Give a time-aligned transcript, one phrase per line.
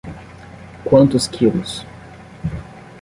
[0.83, 1.85] Quantos quilos?